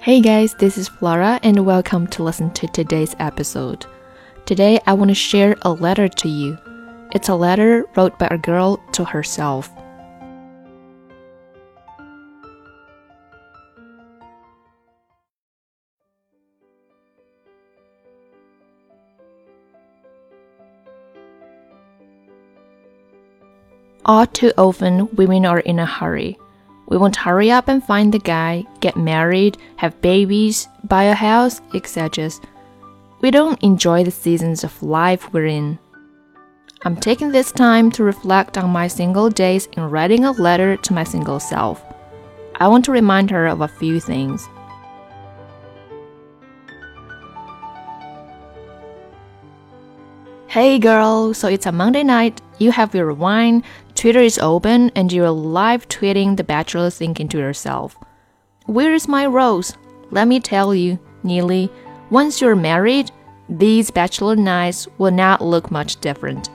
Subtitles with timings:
[0.00, 3.84] Hey guys, this is Flora and welcome to listen to today's episode.
[4.46, 6.56] Today I want to share a letter to you.
[7.12, 9.70] It's a letter wrote by a girl to herself.
[24.04, 26.38] All too often, women are in a hurry.
[26.86, 31.14] We want to hurry up and find the guy, get married, have babies, buy a
[31.14, 32.30] house, etc.
[33.20, 35.78] We don't enjoy the seasons of life we're in.
[36.82, 40.92] I'm taking this time to reflect on my single days and writing a letter to
[40.94, 41.82] my single self.
[42.56, 44.48] I want to remind her of a few things.
[50.46, 52.40] Hey girl, so it's a Monday night.
[52.58, 53.62] You have your wine,
[53.98, 57.96] Twitter is open, and you're live tweeting The Bachelor thinking to yourself,
[58.66, 59.74] Where is my rose?
[60.12, 61.68] Let me tell you, Neely,
[62.08, 63.10] once you're married,
[63.48, 66.48] these bachelor nights will not look much different.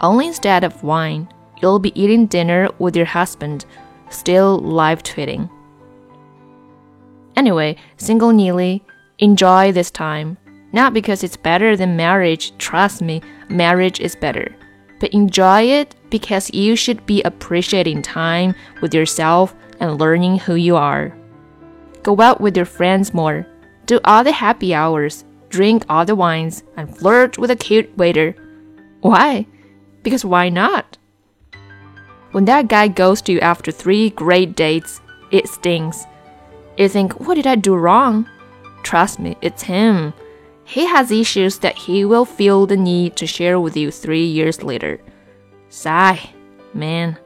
[0.00, 1.28] Only instead of wine,
[1.62, 3.66] you'll be eating dinner with your husband,
[4.08, 5.48] still live tweeting.
[7.36, 8.82] Anyway, single Neely,
[9.20, 10.36] enjoy this time.
[10.72, 14.56] Not because it's better than marriage, trust me, marriage is better.
[14.98, 20.76] But enjoy it because you should be appreciating time with yourself and learning who you
[20.76, 21.16] are.
[22.02, 23.46] Go out with your friends more,
[23.86, 28.34] do all the happy hours, drink all the wines, and flirt with a cute waiter.
[29.00, 29.46] Why?
[30.02, 30.98] Because why not?
[32.32, 35.00] When that guy goes to you after three great dates,
[35.30, 36.06] it stings.
[36.78, 38.28] You think, what did I do wrong?
[38.82, 40.14] Trust me, it's him.
[40.64, 44.62] He has issues that he will feel the need to share with you three years
[44.62, 45.00] later.
[45.70, 46.30] Sigh,
[46.74, 47.16] man.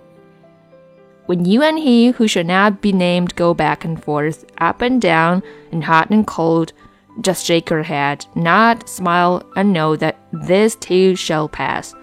[1.27, 5.00] When you and he, who should not be named, go back and forth, up and
[5.00, 6.75] down, and hot and cold,
[7.22, 11.94] just shake your head, nod, smile, and know that this too shall pass.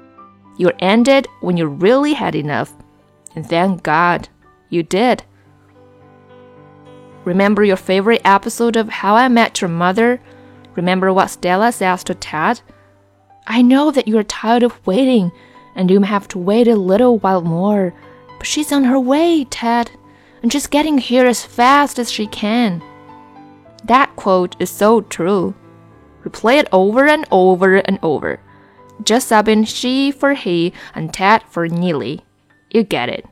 [0.58, 2.74] You're ended when you really had enough.
[3.36, 4.28] And thank God
[4.70, 5.24] you did.
[7.24, 10.20] Remember your favorite episode of How I Met Your Mother?
[10.76, 12.62] Remember what Stella says to Ted?
[13.46, 15.32] I know that you're tired of waiting,
[15.76, 17.94] and you may have to wait a little while more,
[18.38, 19.92] but she's on her way, Ted,
[20.42, 22.82] and she's getting here as fast as she can.
[23.86, 25.56] That quote is so true.
[26.24, 28.40] Replay it over and over and over.
[29.04, 32.22] Just in she for he and Ted for Neely.
[32.70, 33.26] You get it.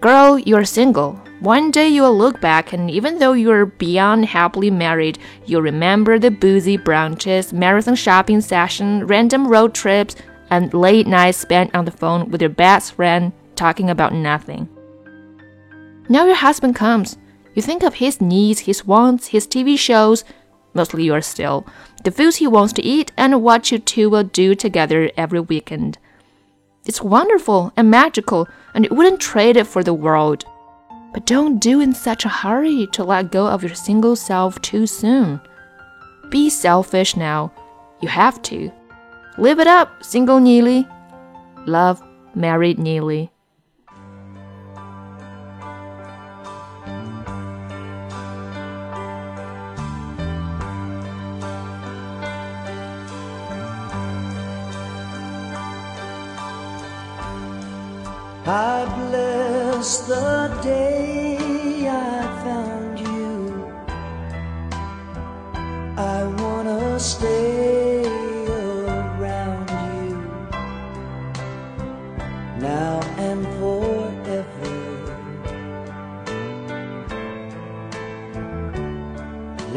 [0.00, 1.20] Girl, you're single.
[1.40, 6.30] One day you'll look back, and even though you're beyond happily married, you'll remember the
[6.30, 10.16] boozy brunches, marathon shopping session, random road trips,
[10.50, 14.68] and late nights spent on the phone with your best friend talking about nothing.
[16.08, 17.18] Now your husband comes.
[17.54, 20.24] You think of his needs, his wants, his TV shows,
[20.74, 21.66] mostly yours still,
[22.04, 25.98] the foods he wants to eat, and what you two will do together every weekend.
[26.86, 30.44] It's wonderful and magical, and you wouldn't trade it for the world.
[31.12, 34.86] But don't do in such a hurry to let go of your single self too
[34.86, 35.40] soon.
[36.30, 37.52] Be selfish now.
[38.00, 38.70] You have to.
[39.38, 40.84] Live it up, single Neely.
[41.64, 42.02] Love,
[42.34, 43.30] married Neely.
[58.44, 61.37] I bless the day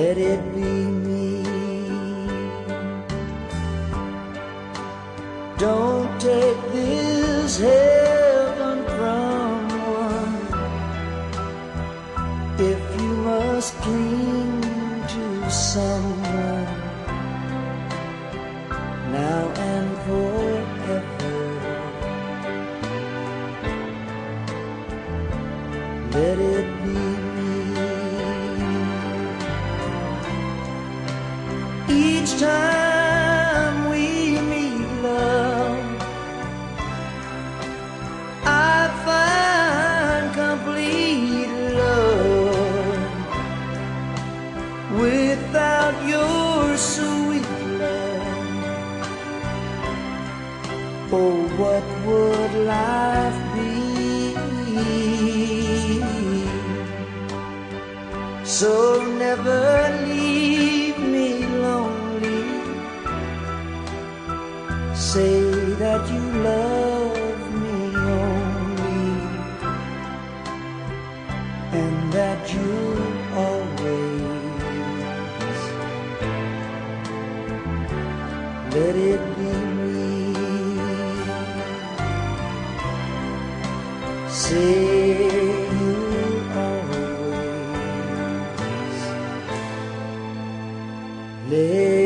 [0.01, 0.71] Let it be
[1.05, 1.43] me.
[5.59, 9.67] Don't take this heaven from
[10.09, 10.37] one
[12.71, 14.61] if you must cling
[15.13, 16.71] to someone
[19.19, 20.99] now and forever.
[26.11, 27.10] Let it be
[44.99, 47.49] without your sweet
[47.79, 48.27] love.
[51.13, 53.71] Oh, what would life be?
[58.43, 60.20] So never leave.
[79.01, 79.99] it be me?
[84.29, 85.17] Say
[85.77, 85.95] you
[86.55, 87.39] always
[91.49, 92.00] live.